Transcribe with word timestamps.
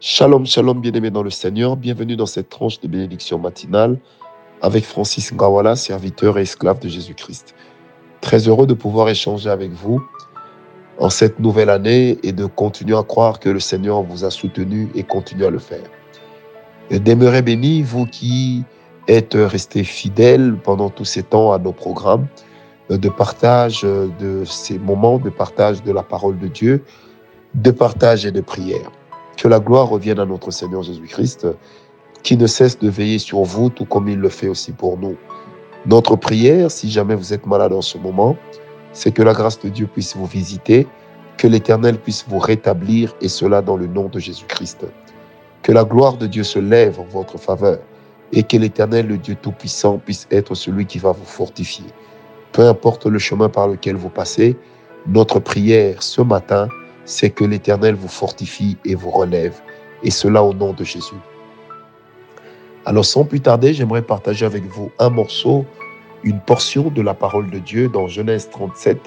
Shalom, 0.00 0.46
shalom, 0.46 0.80
bien-aimés 0.80 1.10
dans 1.10 1.24
le 1.24 1.30
Seigneur. 1.30 1.76
Bienvenue 1.76 2.14
dans 2.14 2.24
cette 2.24 2.48
tranche 2.48 2.78
de 2.78 2.86
bénédiction 2.86 3.36
matinale 3.36 3.98
avec 4.62 4.84
Francis 4.84 5.32
Ngawala, 5.32 5.74
serviteur 5.74 6.38
et 6.38 6.42
esclave 6.42 6.78
de 6.78 6.88
Jésus-Christ. 6.88 7.56
Très 8.20 8.46
heureux 8.46 8.68
de 8.68 8.74
pouvoir 8.74 9.08
échanger 9.08 9.50
avec 9.50 9.72
vous 9.72 10.00
en 11.00 11.10
cette 11.10 11.40
nouvelle 11.40 11.68
année 11.68 12.16
et 12.22 12.30
de 12.30 12.46
continuer 12.46 12.96
à 12.96 13.02
croire 13.02 13.40
que 13.40 13.48
le 13.48 13.58
Seigneur 13.58 14.04
vous 14.04 14.24
a 14.24 14.30
soutenu 14.30 14.88
et 14.94 15.02
continue 15.02 15.44
à 15.44 15.50
le 15.50 15.58
faire. 15.58 15.90
Demeurez 16.92 17.42
bénis, 17.42 17.82
vous 17.82 18.06
qui 18.06 18.62
êtes 19.08 19.34
restés 19.34 19.82
fidèles 19.82 20.56
pendant 20.62 20.90
tous 20.90 21.06
ces 21.06 21.24
temps 21.24 21.52
à 21.52 21.58
nos 21.58 21.72
programmes 21.72 22.28
de 22.88 23.08
partage 23.08 23.82
de 23.82 24.44
ces 24.44 24.78
moments, 24.78 25.18
de 25.18 25.30
partage 25.30 25.82
de 25.82 25.90
la 25.90 26.04
parole 26.04 26.38
de 26.38 26.46
Dieu, 26.46 26.84
de 27.54 27.72
partage 27.72 28.24
et 28.26 28.30
de 28.30 28.40
prière. 28.40 28.92
Que 29.38 29.46
la 29.46 29.60
gloire 29.60 29.88
revienne 29.88 30.18
à 30.18 30.26
notre 30.26 30.50
Seigneur 30.50 30.82
Jésus-Christ, 30.82 31.46
qui 32.24 32.36
ne 32.36 32.48
cesse 32.48 32.76
de 32.76 32.88
veiller 32.88 33.20
sur 33.20 33.44
vous, 33.44 33.70
tout 33.70 33.84
comme 33.84 34.08
il 34.08 34.18
le 34.18 34.28
fait 34.28 34.48
aussi 34.48 34.72
pour 34.72 34.98
nous. 34.98 35.16
Notre 35.86 36.16
prière, 36.16 36.72
si 36.72 36.90
jamais 36.90 37.14
vous 37.14 37.32
êtes 37.32 37.46
malade 37.46 37.72
en 37.72 37.80
ce 37.80 37.98
moment, 37.98 38.36
c'est 38.92 39.12
que 39.12 39.22
la 39.22 39.32
grâce 39.32 39.60
de 39.60 39.68
Dieu 39.68 39.86
puisse 39.86 40.16
vous 40.16 40.26
visiter, 40.26 40.88
que 41.36 41.46
l'Éternel 41.46 41.98
puisse 41.98 42.24
vous 42.26 42.40
rétablir, 42.40 43.14
et 43.20 43.28
cela 43.28 43.62
dans 43.62 43.76
le 43.76 43.86
nom 43.86 44.08
de 44.08 44.18
Jésus-Christ. 44.18 44.86
Que 45.62 45.70
la 45.70 45.84
gloire 45.84 46.16
de 46.16 46.26
Dieu 46.26 46.42
se 46.42 46.58
lève 46.58 46.98
en 46.98 47.04
votre 47.04 47.38
faveur, 47.38 47.78
et 48.32 48.42
que 48.42 48.56
l'Éternel, 48.56 49.06
le 49.06 49.18
Dieu 49.18 49.36
Tout-Puissant, 49.40 49.98
puisse 49.98 50.26
être 50.32 50.56
celui 50.56 50.84
qui 50.84 50.98
va 50.98 51.12
vous 51.12 51.24
fortifier. 51.24 51.86
Peu 52.50 52.66
importe 52.66 53.06
le 53.06 53.20
chemin 53.20 53.48
par 53.48 53.68
lequel 53.68 53.94
vous 53.94 54.10
passez, 54.10 54.56
notre 55.06 55.38
prière 55.38 56.02
ce 56.02 56.22
matin, 56.22 56.68
c'est 57.08 57.30
que 57.30 57.42
l'Éternel 57.42 57.94
vous 57.94 58.08
fortifie 58.08 58.76
et 58.84 58.94
vous 58.94 59.10
relève, 59.10 59.58
et 60.02 60.10
cela 60.10 60.44
au 60.44 60.52
nom 60.52 60.74
de 60.74 60.84
Jésus. 60.84 61.16
Alors 62.84 63.04
sans 63.06 63.24
plus 63.24 63.40
tarder, 63.40 63.72
j'aimerais 63.72 64.02
partager 64.02 64.44
avec 64.44 64.64
vous 64.64 64.92
un 64.98 65.08
morceau, 65.08 65.64
une 66.22 66.38
portion 66.38 66.90
de 66.90 67.00
la 67.00 67.14
parole 67.14 67.50
de 67.50 67.58
Dieu 67.58 67.88
dans 67.88 68.08
Genèse 68.08 68.50
37, 68.50 68.98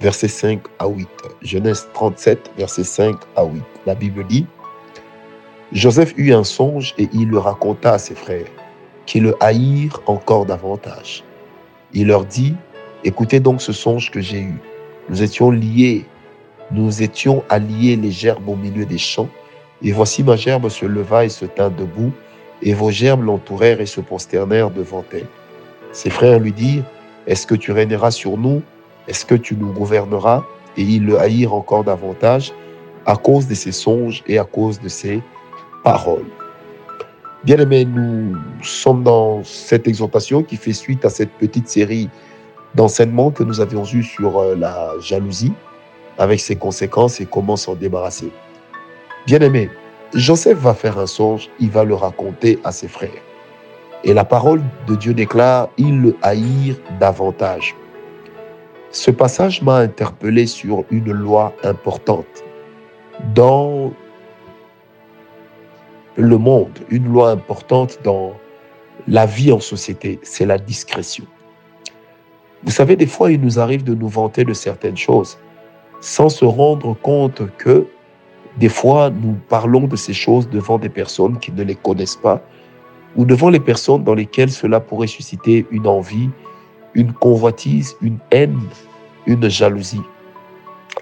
versets 0.00 0.26
5 0.26 0.62
à 0.80 0.88
8. 0.88 1.08
Genèse 1.42 1.86
37, 1.94 2.50
versets 2.58 2.82
5 2.82 3.14
à 3.36 3.44
8. 3.44 3.62
La 3.86 3.94
Bible 3.94 4.26
dit, 4.26 4.44
Joseph 5.70 6.14
eut 6.16 6.32
un 6.32 6.44
songe 6.44 6.92
et 6.98 7.08
il 7.12 7.28
le 7.28 7.38
raconta 7.38 7.92
à 7.92 7.98
ses 7.98 8.16
frères, 8.16 8.50
qui 9.06 9.20
le 9.20 9.36
haïrent 9.38 10.02
encore 10.06 10.44
davantage. 10.44 11.22
Il 11.92 12.08
leur 12.08 12.24
dit, 12.24 12.56
écoutez 13.04 13.38
donc 13.38 13.62
ce 13.62 13.72
songe 13.72 14.10
que 14.10 14.20
j'ai 14.20 14.40
eu. 14.40 14.58
Nous 15.08 15.22
étions 15.22 15.52
liés 15.52 16.04
nous 16.70 17.02
étions 17.02 17.42
alliés 17.48 17.96
les 17.96 18.10
gerbes 18.10 18.48
au 18.48 18.56
milieu 18.56 18.84
des 18.84 18.98
champs, 18.98 19.28
et 19.82 19.92
voici 19.92 20.22
ma 20.22 20.36
gerbe 20.36 20.68
se 20.68 20.84
leva 20.84 21.24
et 21.24 21.28
se 21.28 21.44
tint 21.44 21.70
debout, 21.70 22.12
et 22.62 22.74
vos 22.74 22.90
gerbes 22.90 23.22
l'entourèrent 23.22 23.80
et 23.80 23.86
se 23.86 24.00
prosternèrent 24.00 24.70
devant 24.70 25.04
elle. 25.12 25.26
Ses 25.92 26.10
frères 26.10 26.38
lui 26.40 26.52
dirent, 26.52 26.84
Est-ce 27.26 27.46
que 27.46 27.54
tu 27.54 27.72
régneras 27.72 28.10
sur 28.10 28.36
nous? 28.36 28.62
Est-ce 29.06 29.24
que 29.24 29.34
tu 29.34 29.56
nous 29.56 29.72
gouverneras? 29.72 30.44
Et 30.76 30.82
ils 30.82 31.04
le 31.04 31.18
haïrent 31.18 31.54
encore 31.54 31.84
davantage 31.84 32.52
à 33.06 33.16
cause 33.16 33.46
de 33.46 33.54
ses 33.54 33.72
songes 33.72 34.22
et 34.26 34.38
à 34.38 34.44
cause 34.44 34.80
de 34.80 34.88
ses 34.88 35.22
paroles. 35.82 36.26
Bien 37.44 37.56
aimés, 37.58 37.84
nous 37.84 38.36
sommes 38.62 39.02
dans 39.02 39.42
cette 39.44 39.88
exhortation 39.88 40.42
qui 40.42 40.56
fait 40.56 40.72
suite 40.72 41.04
à 41.04 41.10
cette 41.10 41.30
petite 41.30 41.68
série 41.68 42.10
d'enseignements 42.74 43.30
que 43.30 43.44
nous 43.44 43.60
avions 43.60 43.84
eus 43.84 44.02
sur 44.02 44.38
euh, 44.38 44.54
la 44.56 44.92
jalousie 45.00 45.52
avec 46.18 46.40
ses 46.40 46.56
conséquences 46.56 47.20
et 47.20 47.26
comment 47.26 47.56
s'en 47.56 47.74
débarrasser. 47.74 48.30
Bien 49.26 49.40
aimé, 49.40 49.70
Joseph 50.14 50.58
va 50.58 50.74
faire 50.74 50.98
un 50.98 51.06
songe, 51.06 51.48
il 51.60 51.70
va 51.70 51.84
le 51.84 51.94
raconter 51.94 52.58
à 52.64 52.72
ses 52.72 52.88
frères. 52.88 53.22
Et 54.04 54.14
la 54.14 54.24
parole 54.24 54.62
de 54.86 54.94
Dieu 54.94 55.14
déclare, 55.14 55.68
ils 55.76 56.00
le 56.00 56.16
haïrent 56.22 56.78
davantage. 57.00 57.74
Ce 58.90 59.10
passage 59.10 59.60
m'a 59.62 59.76
interpellé 59.76 60.46
sur 60.46 60.84
une 60.90 61.12
loi 61.12 61.52
importante 61.62 62.44
dans 63.34 63.92
le 66.16 66.38
monde, 66.38 66.78
une 66.88 67.12
loi 67.12 67.30
importante 67.30 67.98
dans 68.02 68.32
la 69.06 69.26
vie 69.26 69.52
en 69.52 69.60
société, 69.60 70.18
c'est 70.22 70.46
la 70.46 70.58
discrétion. 70.58 71.24
Vous 72.64 72.72
savez, 72.72 72.96
des 72.96 73.06
fois, 73.06 73.30
il 73.30 73.40
nous 73.40 73.60
arrive 73.60 73.84
de 73.84 73.94
nous 73.94 74.08
vanter 74.08 74.44
de 74.44 74.52
certaines 74.52 74.96
choses 74.96 75.38
sans 76.00 76.28
se 76.28 76.44
rendre 76.44 76.94
compte 76.94 77.42
que 77.56 77.86
des 78.58 78.68
fois, 78.68 79.10
nous 79.10 79.36
parlons 79.48 79.86
de 79.86 79.94
ces 79.94 80.12
choses 80.12 80.48
devant 80.48 80.78
des 80.78 80.88
personnes 80.88 81.38
qui 81.38 81.52
ne 81.52 81.62
les 81.62 81.76
connaissent 81.76 82.16
pas 82.16 82.42
ou 83.16 83.24
devant 83.24 83.50
les 83.50 83.60
personnes 83.60 84.04
dans 84.04 84.14
lesquelles 84.14 84.50
cela 84.50 84.80
pourrait 84.80 85.06
susciter 85.06 85.66
une 85.70 85.86
envie, 85.86 86.28
une 86.94 87.12
convoitise, 87.12 87.96
une 88.00 88.18
haine, 88.32 88.58
une 89.26 89.48
jalousie 89.48 90.02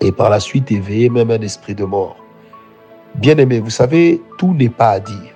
et 0.01 0.13
par 0.13 0.29
la 0.29 0.41
suite 0.41 0.71
éveiller 0.71 1.09
même 1.09 1.31
un 1.31 1.41
esprit 1.41 1.75
de 1.75 1.85
mort. 1.85 2.17
Bien 3.15 3.39
aimé, 3.39 3.61
vous 3.61 3.71
savez, 3.71 4.21
tout 4.37 4.53
n'est 4.53 4.69
pas 4.69 4.91
à 4.91 5.01
dire. 5.01 5.33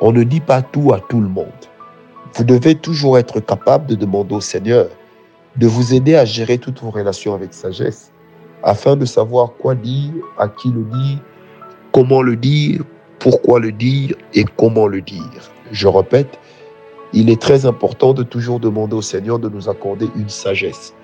On 0.00 0.12
ne 0.12 0.22
dit 0.22 0.40
pas 0.40 0.62
tout 0.62 0.92
à 0.94 1.00
tout 1.00 1.20
le 1.20 1.28
monde. 1.28 1.46
Vous 2.34 2.44
devez 2.44 2.74
toujours 2.74 3.18
être 3.18 3.40
capable 3.40 3.86
de 3.86 3.94
demander 3.94 4.34
au 4.34 4.40
Seigneur 4.40 4.88
de 5.56 5.66
vous 5.66 5.92
aider 5.92 6.14
à 6.14 6.24
gérer 6.24 6.56
toutes 6.56 6.80
vos 6.80 6.90
relations 6.90 7.34
avec 7.34 7.52
sagesse 7.52 8.12
afin 8.62 8.96
de 8.96 9.04
savoir 9.04 9.52
quoi 9.58 9.74
dire, 9.74 10.12
à 10.38 10.48
qui 10.48 10.68
le 10.68 10.84
dire, 10.84 11.18
comment 11.92 12.22
le 12.22 12.36
dire, 12.36 12.82
pourquoi 13.18 13.60
le 13.60 13.72
dire 13.72 14.14
et 14.34 14.44
comment 14.56 14.86
le 14.86 15.00
dire. 15.00 15.50
Je 15.70 15.88
répète, 15.88 16.38
il 17.12 17.30
est 17.30 17.40
très 17.40 17.66
important 17.66 18.12
de 18.12 18.22
toujours 18.22 18.60
demander 18.60 18.96
au 18.96 19.02
Seigneur 19.02 19.38
de 19.38 19.48
nous 19.48 19.68
accorder 19.68 20.08
une 20.16 20.28
sagesse 20.28 20.94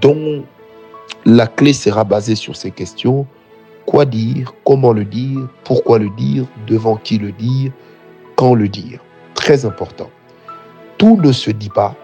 dont 0.00 0.44
la 1.24 1.46
clé 1.46 1.72
sera 1.72 2.04
basée 2.04 2.34
sur 2.34 2.56
ces 2.56 2.70
questions. 2.70 3.26
Quoi 3.86 4.04
dire, 4.04 4.54
comment 4.64 4.92
le 4.92 5.04
dire, 5.04 5.48
pourquoi 5.64 5.98
le 5.98 6.10
dire, 6.10 6.44
devant 6.66 6.96
qui 6.96 7.18
le 7.18 7.32
dire, 7.32 7.72
quand 8.36 8.54
le 8.54 8.68
dire. 8.68 9.00
Très 9.34 9.64
important. 9.64 10.10
Tout 10.98 11.16
ne 11.16 11.32
se 11.32 11.50
dit 11.50 11.70
pas, 11.70 11.94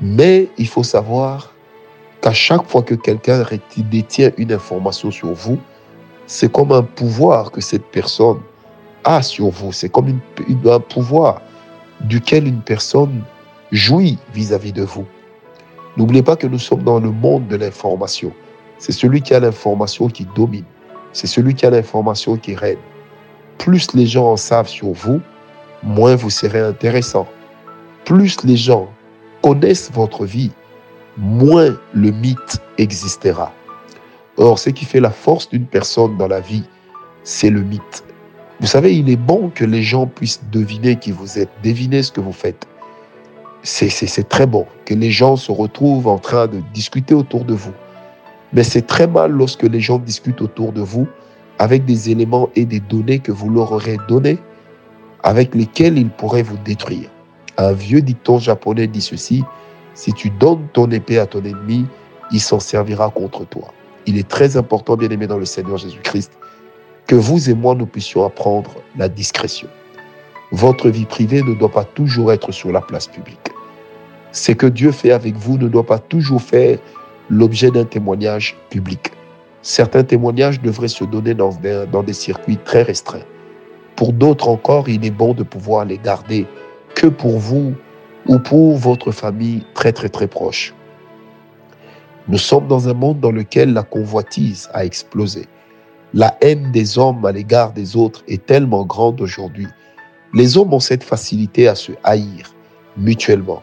mais 0.00 0.48
il 0.58 0.66
faut 0.66 0.82
savoir 0.82 1.54
qu'à 2.20 2.32
chaque 2.32 2.66
fois 2.68 2.82
que 2.82 2.94
quelqu'un 2.94 3.44
détient 3.76 4.30
une 4.36 4.52
information 4.52 5.10
sur 5.10 5.32
vous, 5.32 5.58
c'est 6.26 6.50
comme 6.52 6.72
un 6.72 6.82
pouvoir 6.82 7.50
que 7.50 7.60
cette 7.60 7.86
personne 7.86 8.40
a 9.04 9.22
sur 9.22 9.48
vous. 9.48 9.72
C'est 9.72 9.88
comme 9.88 10.20
un 10.66 10.80
pouvoir 10.80 11.40
duquel 12.00 12.46
une 12.46 12.60
personne 12.60 13.22
jouit 13.72 14.18
vis-à-vis 14.34 14.72
de 14.72 14.82
vous. 14.82 15.06
N'oubliez 15.96 16.22
pas 16.22 16.36
que 16.36 16.46
nous 16.46 16.58
sommes 16.58 16.82
dans 16.82 17.00
le 17.00 17.10
monde 17.10 17.48
de 17.48 17.56
l'information. 17.56 18.32
C'est 18.78 18.92
celui 18.92 19.22
qui 19.22 19.34
a 19.34 19.40
l'information 19.40 20.08
qui 20.08 20.26
domine. 20.36 20.64
C'est 21.12 21.26
celui 21.26 21.54
qui 21.54 21.66
a 21.66 21.70
l'information 21.70 22.36
qui 22.36 22.54
règne. 22.54 22.78
Plus 23.58 23.92
les 23.94 24.06
gens 24.06 24.32
en 24.32 24.36
savent 24.36 24.68
sur 24.68 24.92
vous, 24.92 25.20
moins 25.82 26.14
vous 26.14 26.30
serez 26.30 26.60
intéressant. 26.60 27.26
Plus 28.04 28.36
les 28.44 28.56
gens 28.56 28.88
connaissent 29.42 29.90
votre 29.92 30.24
vie, 30.24 30.52
moins 31.18 31.76
le 31.92 32.10
mythe 32.10 32.60
existera. 32.78 33.52
Or, 34.36 34.58
ce 34.58 34.70
qui 34.70 34.84
fait 34.84 35.00
la 35.00 35.10
force 35.10 35.48
d'une 35.48 35.66
personne 35.66 36.16
dans 36.16 36.28
la 36.28 36.40
vie, 36.40 36.64
c'est 37.24 37.50
le 37.50 37.62
mythe. 37.62 38.04
Vous 38.60 38.66
savez, 38.66 38.96
il 38.96 39.10
est 39.10 39.16
bon 39.16 39.50
que 39.54 39.64
les 39.64 39.82
gens 39.82 40.06
puissent 40.06 40.42
deviner 40.50 40.96
qui 40.96 41.12
vous 41.12 41.38
êtes, 41.38 41.50
deviner 41.62 42.02
ce 42.02 42.12
que 42.12 42.20
vous 42.20 42.32
faites. 42.32 42.66
C'est 43.62 44.28
très 44.28 44.46
bon 44.46 44.66
que 44.84 44.94
les 44.94 45.10
gens 45.10 45.36
se 45.36 45.52
retrouvent 45.52 46.06
en 46.06 46.18
train 46.18 46.46
de 46.46 46.60
discuter 46.72 47.14
autour 47.14 47.44
de 47.44 47.54
vous. 47.54 47.72
Mais 48.52 48.62
c'est 48.62 48.86
très 48.86 49.06
mal 49.06 49.32
lorsque 49.32 49.64
les 49.64 49.80
gens 49.80 49.98
discutent 49.98 50.40
autour 50.40 50.72
de 50.72 50.80
vous 50.80 51.06
avec 51.58 51.84
des 51.84 52.10
éléments 52.10 52.48
et 52.54 52.64
des 52.64 52.80
données 52.80 53.18
que 53.18 53.32
vous 53.32 53.50
leur 53.50 53.72
aurez 53.72 53.98
donnés, 54.08 54.38
avec 55.24 55.54
lesquels 55.54 55.98
ils 55.98 56.08
pourraient 56.08 56.42
vous 56.42 56.56
détruire. 56.64 57.10
Un 57.56 57.72
vieux 57.72 58.00
dicton 58.00 58.38
japonais 58.38 58.86
dit 58.86 59.02
ceci, 59.02 59.44
si 59.98 60.12
tu 60.12 60.30
donnes 60.30 60.68
ton 60.74 60.88
épée 60.92 61.18
à 61.18 61.26
ton 61.26 61.42
ennemi, 61.42 61.84
il 62.30 62.40
s'en 62.40 62.60
servira 62.60 63.10
contre 63.10 63.44
toi. 63.44 63.74
Il 64.06 64.16
est 64.16 64.28
très 64.28 64.56
important, 64.56 64.96
bien 64.96 65.08
aimé 65.08 65.26
dans 65.26 65.38
le 65.38 65.44
Seigneur 65.44 65.76
Jésus-Christ, 65.76 66.38
que 67.08 67.16
vous 67.16 67.50
et 67.50 67.54
moi, 67.54 67.74
nous 67.74 67.86
puissions 67.86 68.24
apprendre 68.24 68.76
la 68.96 69.08
discrétion. 69.08 69.66
Votre 70.52 70.88
vie 70.88 71.04
privée 71.04 71.42
ne 71.42 71.52
doit 71.52 71.72
pas 71.72 71.82
toujours 71.82 72.32
être 72.32 72.52
sur 72.52 72.70
la 72.70 72.80
place 72.80 73.08
publique. 73.08 73.50
Ce 74.30 74.52
que 74.52 74.66
Dieu 74.66 74.92
fait 74.92 75.10
avec 75.10 75.34
vous 75.34 75.58
ne 75.58 75.66
doit 75.66 75.84
pas 75.84 75.98
toujours 75.98 76.42
faire 76.42 76.78
l'objet 77.28 77.72
d'un 77.72 77.84
témoignage 77.84 78.56
public. 78.70 79.10
Certains 79.62 80.04
témoignages 80.04 80.60
devraient 80.62 80.86
se 80.86 81.02
donner 81.02 81.34
dans, 81.34 81.50
dans 81.90 82.04
des 82.04 82.12
circuits 82.12 82.58
très 82.58 82.82
restreints. 82.82 83.26
Pour 83.96 84.12
d'autres 84.12 84.48
encore, 84.48 84.88
il 84.88 85.04
est 85.04 85.10
bon 85.10 85.34
de 85.34 85.42
pouvoir 85.42 85.86
les 85.86 85.98
garder 85.98 86.46
que 86.94 87.08
pour 87.08 87.40
vous 87.40 87.74
ou 88.28 88.38
pour 88.38 88.76
votre 88.76 89.10
famille 89.10 89.64
très 89.74 89.92
très 89.92 90.08
très 90.08 90.28
proche. 90.28 90.74
Nous 92.28 92.38
sommes 92.38 92.68
dans 92.68 92.88
un 92.88 92.94
monde 92.94 93.20
dans 93.20 93.32
lequel 93.32 93.72
la 93.72 93.82
convoitise 93.82 94.68
a 94.74 94.84
explosé. 94.84 95.46
La 96.14 96.36
haine 96.42 96.70
des 96.72 96.98
hommes 96.98 97.24
à 97.24 97.32
l'égard 97.32 97.72
des 97.72 97.96
autres 97.96 98.22
est 98.28 98.44
tellement 98.44 98.84
grande 98.84 99.20
aujourd'hui. 99.20 99.66
Les 100.34 100.58
hommes 100.58 100.74
ont 100.74 100.80
cette 100.80 101.04
facilité 101.04 101.68
à 101.68 101.74
se 101.74 101.92
haïr 102.04 102.54
mutuellement. 102.98 103.62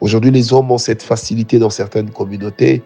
Aujourd'hui, 0.00 0.30
les 0.30 0.52
hommes 0.52 0.70
ont 0.70 0.78
cette 0.78 1.02
facilité 1.02 1.58
dans 1.58 1.70
certaines 1.70 2.10
communautés 2.10 2.82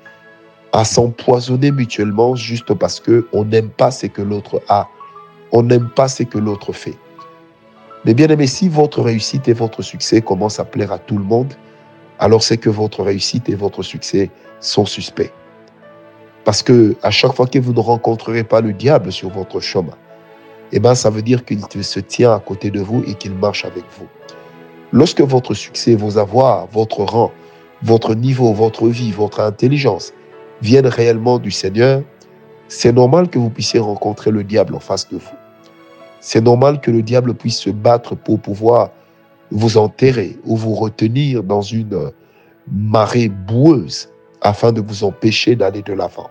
à 0.73 0.85
s'empoisonner 0.85 1.71
mutuellement 1.73 2.35
juste 2.35 2.73
parce 2.75 3.01
que 3.01 3.29
on 3.33 3.45
n'aime 3.45 3.71
pas 3.71 3.91
ce 3.91 4.07
que 4.07 4.23
l'autre 4.23 4.63
a, 4.69 4.89
on 5.53 5.63
n'aime 5.63 5.91
pas 5.91 6.09
ce 6.09 6.23
que 6.23 6.39
l'autre 6.39 6.73
fait. 6.73 6.97
Mais 8.05 8.15
bien 8.15 8.29
aimé, 8.29 8.47
si 8.47 8.69
votre 8.69 9.03
réussite 9.03 9.49
et 9.49 9.53
votre 9.53 9.83
succès 9.83 10.23
commencent 10.23 10.59
à 10.59 10.65
plaire 10.65 10.93
à 10.93 10.99
tout 10.99 11.19
le 11.19 11.25
monde, 11.25 11.53
alors 12.19 12.43
c'est 12.43 12.57
que 12.57 12.71
votre 12.71 13.03
réussite 13.03 13.49
et 13.49 13.55
votre 13.55 13.83
succès 13.83 14.31
sont 14.61 14.87
suspects. 14.87 15.33
Parce 16.45 16.63
que 16.63 16.97
à 17.03 17.11
chaque 17.11 17.35
fois 17.35 17.47
que 17.47 17.59
vous 17.59 17.73
ne 17.73 17.81
rencontrerez 17.81 18.45
pas 18.45 18.61
le 18.61 18.73
diable 18.73 19.13
sur 19.13 19.29
votre 19.29 19.61
chemin, 19.61 19.97
eh 20.73 20.79
ben, 20.79 20.95
ça 20.95 21.11
veut 21.11 21.23
dire 21.23 21.45
qu'il 21.45 21.85
se 21.85 22.01
tient 22.01 22.33
à 22.33 22.39
côté 22.39 22.71
de 22.71 22.81
vous 22.81 23.03
et 23.07 23.15
qu'il 23.15 23.35
marche 23.35 23.65
avec 23.65 23.85
vous. 23.99 24.07
Lorsque 24.93 25.21
votre 25.21 25.55
succès, 25.55 25.95
vos 25.95 26.17
avoirs, 26.17 26.69
votre 26.73 27.01
rang, 27.01 27.33
votre 27.83 28.15
niveau, 28.15 28.53
votre 28.53 28.89
vie, 28.89 29.11
votre 29.13 29.41
intelligence 29.41 30.13
viennent 30.63 30.87
réellement 30.87 31.39
du 31.39 31.51
Seigneur, 31.51 32.03
c'est 32.69 32.93
normal 32.93 33.29
que 33.29 33.39
vous 33.39 33.51
puissiez 33.51 33.81
rencontrer 33.81 34.31
le 34.31 34.45
diable 34.45 34.75
en 34.75 34.81
face 34.81 35.09
de 35.09 35.17
vous. 35.17 35.40
C'est 36.21 36.43
normal 36.43 36.81
que 36.81 36.91
le 36.91 37.03
diable 37.03 37.35
puisse 37.35 37.59
se 37.59 37.71
battre 37.71 38.15
pour 38.15 38.41
pouvoir 38.41 38.91
vous 39.51 39.79
enterrer 39.79 40.39
ou 40.45 40.57
vous 40.57 40.75
retenir 40.75 41.43
dans 41.43 41.63
une 41.63 42.13
marée 42.71 43.29
boueuse 43.29 44.11
afin 44.43 44.73
de 44.73 44.81
vous 44.81 45.03
empêcher 45.05 45.57
d'aller 45.57 45.83
de 45.83 45.93
l'avant. 45.93 46.31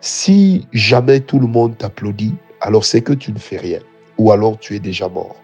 Si 0.00 0.66
jamais 0.72 1.20
tout 1.20 1.38
le 1.38 1.46
monde 1.46 1.76
t'applaudit, 1.78 2.34
alors 2.60 2.84
c'est 2.84 3.02
que 3.02 3.12
tu 3.12 3.32
ne 3.32 3.38
fais 3.38 3.56
rien, 3.56 3.80
ou 4.18 4.32
alors 4.32 4.58
tu 4.58 4.74
es 4.74 4.80
déjà 4.80 5.08
mort. 5.08 5.36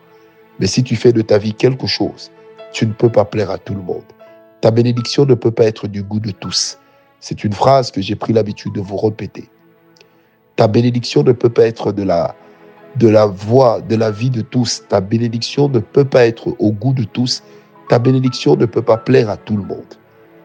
Mais 0.58 0.66
si 0.66 0.82
tu 0.82 0.96
fais 0.96 1.12
de 1.12 1.22
ta 1.22 1.38
vie 1.38 1.54
quelque 1.54 1.86
chose, 1.86 2.32
tu 2.72 2.86
ne 2.86 2.92
peux 2.92 3.08
pas 3.08 3.24
plaire 3.24 3.50
à 3.50 3.58
tout 3.58 3.74
le 3.74 3.82
monde. 3.82 4.04
Ta 4.60 4.70
bénédiction 4.70 5.24
ne 5.24 5.34
peut 5.34 5.52
pas 5.52 5.64
être 5.64 5.86
du 5.86 6.02
goût 6.02 6.18
de 6.18 6.32
tous. 6.32 6.78
C'est 7.20 7.44
une 7.44 7.52
phrase 7.52 7.90
que 7.90 8.00
j'ai 8.00 8.16
pris 8.16 8.32
l'habitude 8.32 8.72
de 8.72 8.80
vous 8.80 8.96
répéter. 8.96 9.48
Ta 10.56 10.66
bénédiction 10.66 11.22
ne 11.22 11.32
peut 11.32 11.50
pas 11.50 11.66
être 11.66 11.92
de 11.92 12.02
la, 12.02 12.34
de 12.96 13.08
la 13.08 13.26
voix, 13.26 13.80
de 13.80 13.96
la 13.96 14.10
vie 14.10 14.30
de 14.30 14.40
tous. 14.40 14.82
Ta 14.88 15.00
bénédiction 15.00 15.68
ne 15.68 15.78
peut 15.78 16.04
pas 16.04 16.26
être 16.26 16.54
au 16.58 16.72
goût 16.72 16.92
de 16.92 17.04
tous. 17.04 17.42
Ta 17.88 17.98
bénédiction 17.98 18.56
ne 18.56 18.66
peut 18.66 18.82
pas 18.82 18.96
plaire 18.96 19.30
à 19.30 19.36
tout 19.36 19.56
le 19.56 19.62
monde. 19.62 19.94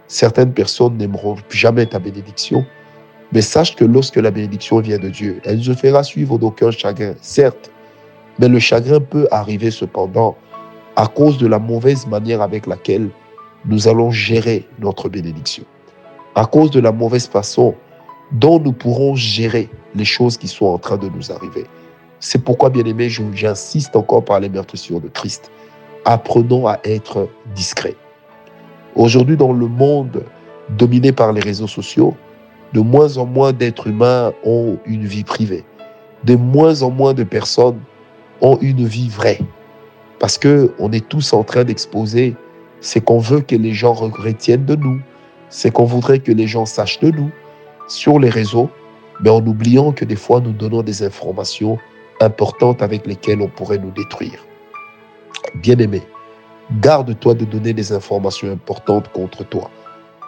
Certaines 0.08 0.54
personnes 0.54 0.98
n'aimeront 0.98 1.38
jamais 1.50 1.86
ta 1.86 2.00
bénédiction, 2.00 2.66
mais 3.32 3.42
sache 3.42 3.76
que 3.76 3.86
lorsque 3.86 4.18
la 4.18 4.32
bénédiction 4.32 4.80
vient 4.80 5.00
de 5.00 5.10
Dieu, 5.10 5.42
elle 5.44 5.58
ne 5.58 5.64
se 5.64 5.74
fera 5.74 6.04
suivre 6.04 6.38
d'aucun 6.38 6.72
chagrin, 6.72 7.16
certes, 7.22 7.72
mais 8.40 8.48
le 8.48 8.60
chagrin 8.60 9.00
peut 9.00 9.28
arriver 9.32 9.72
cependant 9.72 10.36
à 10.96 11.08
cause 11.08 11.38
de 11.38 11.48
la 11.48 11.58
mauvaise 11.60 12.06
manière 12.06 12.42
avec 12.42 12.68
laquelle 12.68 13.10
nous 13.66 13.88
allons 13.88 14.12
gérer 14.12 14.68
notre 14.80 15.10
bénédiction, 15.10 15.64
à 16.36 16.46
cause 16.46 16.70
de 16.72 16.80
la 16.80 16.92
mauvaise 16.92 17.28
façon 17.28 17.76
dont 18.34 18.60
nous 18.60 18.74
pourrons 18.74 19.16
gérer 19.16 19.70
les 19.96 20.06
choses 20.06 20.38
qui 20.38 20.48
sont 20.48 20.66
en 20.66 20.78
train 20.78 20.98
de 20.98 21.10
nous 21.10 21.32
arriver. 21.32 21.66
C'est 22.26 22.42
pourquoi, 22.42 22.70
bien 22.70 22.86
aimé, 22.86 23.10
j'insiste 23.10 23.98
encore 23.98 24.24
par 24.24 24.40
les 24.40 24.48
meurtrissures 24.48 25.02
de 25.02 25.10
Christ. 25.10 25.52
Apprenons 26.06 26.68
à 26.68 26.80
être 26.86 27.28
discrets. 27.54 27.98
Aujourd'hui, 28.96 29.36
dans 29.36 29.52
le 29.52 29.68
monde 29.68 30.24
dominé 30.70 31.12
par 31.12 31.34
les 31.34 31.42
réseaux 31.42 31.68
sociaux, 31.68 32.16
de 32.72 32.80
moins 32.80 33.18
en 33.18 33.26
moins 33.26 33.52
d'êtres 33.52 33.88
humains 33.88 34.32
ont 34.46 34.78
une 34.86 35.06
vie 35.06 35.26
privée. 35.26 35.66
De 36.24 36.38
moins 36.38 36.82
en 36.82 36.92
moins 36.92 37.14
de 37.14 37.26
personnes 37.26 37.82
ont 38.40 38.58
une 38.62 38.86
vie 38.86 39.10
vraie. 39.10 39.42
Parce 40.18 40.38
que 40.38 40.74
on 40.80 40.94
est 40.94 41.06
tous 41.06 41.34
en 41.34 41.44
train 41.44 41.66
d'exposer 41.66 42.38
ce 42.80 43.00
qu'on 43.00 43.20
veut 43.20 43.42
que 43.42 43.58
les 43.58 43.74
gens 43.74 43.92
retiennent 43.92 44.64
de 44.64 44.76
nous, 44.76 45.02
ce 45.50 45.68
qu'on 45.68 45.84
voudrait 45.84 46.20
que 46.20 46.32
les 46.32 46.48
gens 46.48 46.66
sachent 46.66 47.02
de 47.02 47.12
nous 47.12 47.32
sur 47.90 48.18
les 48.18 48.30
réseaux, 48.30 48.70
mais 49.20 49.30
en 49.30 49.46
oubliant 49.46 49.92
que 49.92 50.06
des 50.06 50.16
fois 50.16 50.40
nous 50.40 50.54
donnons 50.54 50.84
des 50.84 51.04
informations 51.04 51.78
importantes 52.24 52.82
avec 52.82 53.06
lesquelles 53.06 53.42
on 53.42 53.48
pourrait 53.48 53.78
nous 53.78 53.92
détruire. 53.92 54.46
Bien-aimé, 55.56 56.02
garde-toi 56.80 57.34
de 57.36 57.46
donner 57.46 57.74
des 57.74 57.92
informations 57.92 58.52
importantes 58.52 59.12
contre 59.12 59.44
toi 59.44 59.70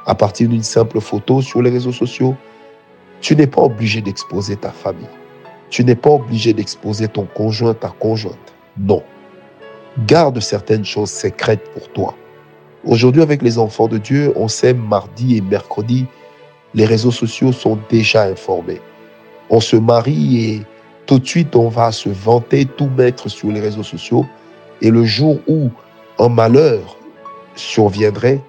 à 0.06 0.14
partir 0.14 0.50
d'une 0.50 0.64
simple 0.64 1.02
photo 1.02 1.42
sur 1.42 1.62
les 1.62 1.72
réseaux 1.72 1.92
sociaux. 1.92 2.36
Tu 3.22 3.36
n'es 3.36 3.48
pas 3.48 3.64
obligé 3.64 4.02
d'exposer 4.02 4.56
ta 4.56 4.70
famille. 4.70 5.10
Tu 5.70 5.84
n'es 5.84 5.96
pas 5.96 6.12
obligé 6.12 6.54
d'exposer 6.54 7.08
ton 7.08 7.26
conjoint, 7.26 7.74
ta 7.74 7.90
conjointe. 7.90 8.54
Non. 8.78 9.02
Garde 10.06 10.40
certaines 10.40 10.86
choses 10.86 11.10
secrètes 11.10 11.72
pour 11.72 11.90
toi. 11.90 12.16
Aujourd'hui, 12.86 13.24
avec 13.24 13.42
les 13.42 13.58
enfants 13.58 13.88
de 13.88 13.98
Dieu, 13.98 14.32
on 14.36 14.48
sait 14.48 14.74
mardi 14.74 15.38
et 15.38 15.42
mercredi, 15.42 16.06
les 16.76 16.86
réseaux 16.86 17.12
sociaux 17.12 17.52
sont 17.52 17.80
déjà 17.90 18.24
informés. 18.26 18.82
On 19.50 19.60
se 19.60 19.76
marie 19.76 20.44
et 20.44 20.62
tout 21.06 21.20
de 21.20 21.28
suite, 21.28 21.56
on 21.56 21.70
va 21.70 21.92
se 21.92 22.10
vanter, 22.10 22.66
tout 22.66 22.90
mettre 22.98 23.30
sur 23.30 23.52
les 23.52 23.60
réseaux 23.60 23.84
sociaux. 23.84 24.26
Et 24.82 24.90
le 24.90 25.06
jour 25.06 25.40
où 25.48 25.70
un 26.20 26.30
malheur 26.30 26.98
surviendrait, 27.56 28.42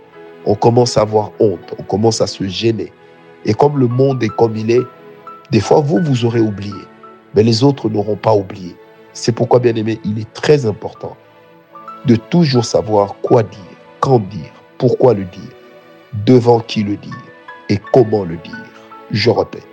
on 0.44 0.55
commence 0.55 0.97
à 0.97 1.03
avoir 1.03 1.32
honte, 1.41 1.75
on 1.79 1.82
commence 1.82 2.20
à 2.20 2.26
se 2.26 2.44
gêner. 2.44 2.93
Et 3.44 3.55
comme 3.55 3.79
le 3.79 3.87
monde 3.87 4.23
est 4.23 4.29
comme 4.29 4.56
il 4.56 4.70
est, 4.70 4.82
des 5.50 5.61
fois, 5.61 5.81
vous, 5.81 6.00
vous 6.03 6.25
aurez 6.25 6.41
oublié 6.41 6.73
mais 7.37 7.43
les 7.43 7.62
autres 7.62 7.88
n'auront 7.88 8.17
pas 8.17 8.35
oublié. 8.35 8.75
C'est 9.12 9.32
pourquoi, 9.32 9.61
bien 9.61 9.75
aimé, 9.76 10.00
il 10.05 10.19
est 10.19 10.32
très 10.32 10.67
important 10.67 11.17
de 12.06 12.17
toujours 12.17 12.64
savoir 12.64 13.14
quoi 13.23 13.43
dire, 13.43 13.61
quand 14.00 14.19
dire, 14.19 14.52
pourquoi 14.79 15.14
le 15.14 15.25
dire, 15.25 15.52
devant 16.25 16.61
qui 16.61 16.82
le 16.82 16.97
dire 16.97 17.12
et 17.69 17.79
comment 17.93 18.25
le 18.25 18.37
dire. 18.37 18.64
Je 19.11 19.31
répète, 19.31 19.67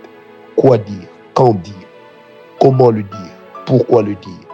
quoi 0.56 0.78
dire, 0.78 1.08
quand 1.32 1.54
dire, 1.54 1.74
comment 2.64 2.90
le 2.90 3.02
dire, 3.02 3.36
pourquoi 3.66 4.02
le 4.02 4.14
dire, 4.14 4.48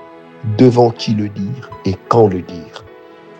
devant 0.59 0.91
qui 0.91 1.15
le 1.15 1.29
dire 1.29 1.71
et 1.85 1.95
quand 2.09 2.27
le 2.27 2.43
dire? 2.43 2.85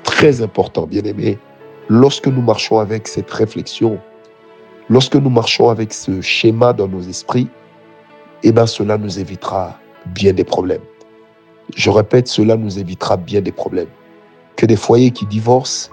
Très 0.05 0.43
important, 0.43 0.87
bien 0.87 1.03
aimé, 1.03 1.41
lorsque 1.89 2.29
nous 2.29 2.41
marchons 2.41 2.79
avec 2.79 3.09
cette 3.09 3.29
réflexion, 3.33 3.99
lorsque 4.89 5.17
nous 5.17 5.29
marchons 5.29 5.71
avec 5.71 5.93
ce 5.93 6.21
schéma 6.21 6.73
dans 6.73 6.87
nos 6.87 7.01
esprits, 7.01 7.49
eh 8.45 8.53
bien 8.53 8.65
cela 8.65 8.97
nous 8.97 9.19
évitera 9.19 9.77
bien 10.15 10.33
des 10.33 10.45
problèmes. 10.45 10.85
Je 11.75 11.91
répète, 11.91 12.29
cela 12.29 12.57
nous 12.57 12.79
évitera 12.79 13.17
bien 13.17 13.41
des 13.41 13.51
problèmes. 13.51 13.91
Que 14.55 14.67
des 14.67 14.77
foyers 14.77 15.11
qui 15.11 15.27
divorcent, 15.27 15.91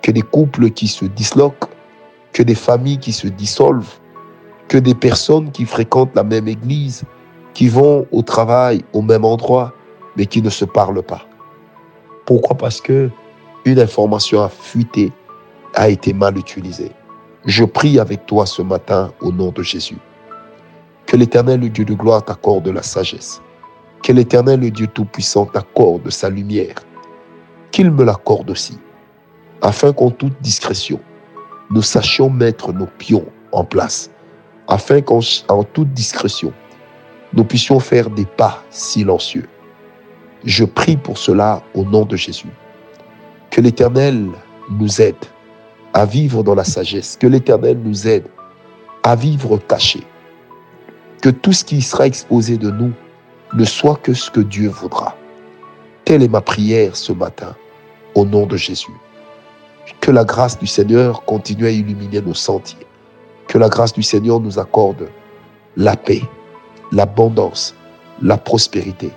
que 0.00 0.12
des 0.12 0.22
couples 0.22 0.70
qui 0.70 0.86
se 0.86 1.06
disloquent, 1.06 1.70
que 2.32 2.44
des 2.44 2.54
familles 2.54 2.98
qui 2.98 3.12
se 3.12 3.26
dissolvent, 3.26 3.98
que 4.68 4.78
des 4.78 4.94
personnes 4.94 5.50
qui 5.50 5.64
fréquentent 5.64 6.14
la 6.14 6.22
même 6.22 6.46
église, 6.46 7.02
qui 7.54 7.68
vont 7.68 8.06
au 8.12 8.22
travail 8.22 8.84
au 8.92 9.02
même 9.02 9.24
endroit, 9.24 9.72
mais 10.16 10.26
qui 10.26 10.42
ne 10.42 10.50
se 10.50 10.64
parlent 10.64 11.02
pas. 11.02 11.26
Pourquoi? 12.26 12.56
Parce 12.56 12.80
que 12.80 13.10
une 13.64 13.78
information 13.78 14.42
a 14.42 14.48
fuité, 14.48 15.12
a 15.74 15.88
été 15.88 16.12
mal 16.12 16.36
utilisée. 16.36 16.92
Je 17.44 17.64
prie 17.64 17.98
avec 17.98 18.26
toi 18.26 18.46
ce 18.46 18.62
matin 18.62 19.12
au 19.20 19.32
nom 19.32 19.50
de 19.50 19.62
Jésus. 19.62 19.98
Que 21.06 21.16
l'Éternel, 21.16 21.60
le 21.60 21.68
Dieu 21.68 21.84
de 21.84 21.94
gloire, 21.94 22.24
t'accorde 22.24 22.68
la 22.68 22.82
sagesse. 22.82 23.40
Que 24.02 24.12
l'Éternel, 24.12 24.60
le 24.60 24.70
Dieu 24.70 24.86
Tout-Puissant, 24.86 25.46
t'accorde 25.46 26.08
sa 26.10 26.30
lumière. 26.30 26.76
Qu'il 27.70 27.90
me 27.90 28.04
l'accorde 28.04 28.50
aussi, 28.50 28.78
afin 29.60 29.92
qu'en 29.92 30.10
toute 30.10 30.40
discrétion, 30.40 31.00
nous 31.70 31.82
sachions 31.82 32.28
mettre 32.28 32.72
nos 32.72 32.86
pions 32.86 33.24
en 33.52 33.64
place, 33.64 34.10
afin 34.68 35.00
qu'en 35.00 35.20
toute 35.72 35.92
discrétion, 35.92 36.52
nous 37.34 37.44
puissions 37.44 37.80
faire 37.80 38.10
des 38.10 38.26
pas 38.26 38.62
silencieux. 38.70 39.48
Je 40.44 40.64
prie 40.64 40.96
pour 40.96 41.18
cela 41.18 41.62
au 41.74 41.84
nom 41.84 42.04
de 42.04 42.16
Jésus. 42.16 42.50
Que 43.50 43.60
l'Éternel 43.60 44.28
nous 44.70 45.00
aide 45.00 45.14
à 45.94 46.04
vivre 46.04 46.42
dans 46.42 46.54
la 46.54 46.64
sagesse, 46.64 47.16
que 47.20 47.26
l'Éternel 47.26 47.78
nous 47.82 48.08
aide 48.08 48.26
à 49.02 49.14
vivre 49.14 49.58
caché, 49.58 50.02
que 51.20 51.28
tout 51.28 51.52
ce 51.52 51.64
qui 51.64 51.82
sera 51.82 52.06
exposé 52.06 52.56
de 52.56 52.70
nous 52.70 52.92
ne 53.54 53.64
soit 53.64 53.96
que 53.96 54.14
ce 54.14 54.30
que 54.30 54.40
Dieu 54.40 54.68
voudra. 54.68 55.16
Telle 56.04 56.22
est 56.22 56.28
ma 56.28 56.40
prière 56.40 56.96
ce 56.96 57.12
matin, 57.12 57.54
au 58.14 58.24
nom 58.24 58.46
de 58.46 58.56
Jésus. 58.56 58.92
Que 60.00 60.10
la 60.10 60.24
grâce 60.24 60.58
du 60.58 60.66
Seigneur 60.66 61.24
continue 61.24 61.66
à 61.66 61.70
illuminer 61.70 62.20
nos 62.20 62.34
sentiers. 62.34 62.86
Que 63.46 63.58
la 63.58 63.68
grâce 63.68 63.92
du 63.92 64.02
Seigneur 64.02 64.40
nous 64.40 64.58
accorde 64.58 65.08
la 65.76 65.96
paix, 65.96 66.22
l'abondance, 66.92 67.74
la 68.20 68.36
prospérité 68.36 69.10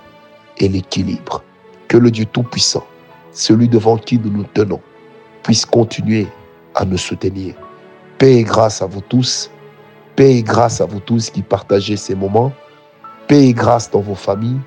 et 0.58 0.67
l'équilibre. 0.67 1.44
Que 1.88 1.98
le 1.98 2.10
Dieu 2.10 2.25
Tout-Puissant, 2.25 2.86
celui 3.32 3.67
devant 3.67 3.98
qui 3.98 4.17
nous 4.17 4.32
nous 4.32 4.46
tenons, 4.53 4.82
puisse 5.44 5.65
continuer 5.65 6.27
à 6.74 6.86
nous 6.86 6.98
soutenir. 6.98 7.53
Paix 8.17 8.38
et 8.38 8.44
grâce 8.44 8.82
à 8.82 8.88
vous 8.88 9.01
tous. 9.01 9.51
Paix 10.15 10.38
et 10.38 10.44
grâce 10.44 10.82
à 10.82 10.86
vous 10.86 11.00
tous 11.00 11.29
qui 11.29 11.41
partagez 11.41 11.98
ces 11.98 12.15
moments. 12.15 12.51
Paix 13.27 13.48
et 13.48 13.53
grâce 13.53 13.91
dans 13.91 14.00
vos 14.00 14.15
familles. 14.15 14.60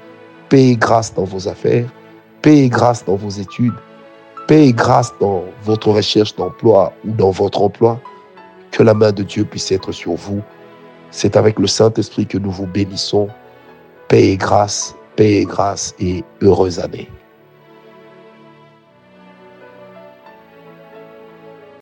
Paix 0.49 0.69
et 0.69 0.77
grâce 0.77 1.13
dans 1.15 1.25
vos 1.25 1.49
affaires. 1.49 1.87
Paix 2.43 2.59
et 2.59 2.69
grâce 2.69 3.05
dans 3.05 3.17
vos 3.17 3.31
études. 3.31 3.75
Paix 4.47 4.69
et 4.69 4.73
grâce 4.73 5.13
dans 5.21 5.45
votre 5.65 5.91
recherche 5.91 6.37
d'emploi 6.37 6.93
ou 7.07 7.13
dans 7.13 7.31
votre 7.31 7.63
emploi. 7.63 8.01
Que 8.71 8.83
la 8.83 8.95
main 8.95 9.13
de 9.13 9.23
Dieu 9.23 9.45
puisse 9.45 9.73
être 9.73 9.93
sur 9.93 10.15
vous 10.15 10.43
c'est 11.11 11.37
avec 11.37 11.59
le 11.59 11.67
Saint-Esprit 11.67 12.27
que 12.27 12.39
nous 12.39 12.51
vous 12.51 12.67
bénissons. 12.67 13.29
Paix 14.09 14.29
et 14.31 14.37
grâce, 14.37 14.95
paix 15.17 15.43
et 15.43 15.45
grâce 15.45 15.95
et 15.99 16.25
heureuse 16.43 16.79
année. 16.79 17.09